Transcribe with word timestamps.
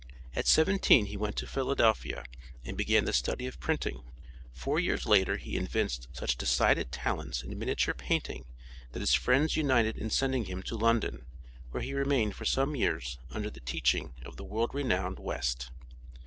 At 0.35 0.47
seventeen 0.47 1.05
he 1.05 1.15
went 1.15 1.35
to 1.35 1.45
Philadelphia 1.45 2.23
and 2.65 2.75
begun 2.75 3.05
the 3.05 3.13
study 3.13 3.45
of 3.45 3.59
printing. 3.59 4.01
Four 4.51 4.79
years 4.79 5.05
later 5.05 5.37
he 5.37 5.55
evinced 5.57 6.07
such 6.11 6.37
decided 6.37 6.91
talents 6.91 7.43
in 7.43 7.55
miniature 7.59 7.93
painting 7.93 8.45
that 8.93 9.01
his 9.01 9.13
friends 9.13 9.55
united 9.55 9.97
in 9.99 10.09
sending 10.09 10.45
him 10.45 10.63
to 10.63 10.75
London, 10.75 11.27
where 11.69 11.83
he 11.83 11.93
remained 11.93 12.35
for 12.35 12.45
some 12.45 12.75
years 12.75 13.19
under 13.29 13.51
the 13.51 13.59
teaching 13.59 14.15
of 14.25 14.37
the 14.37 14.43
world 14.43 14.71
renowned 14.73 15.19
West. 15.19 15.69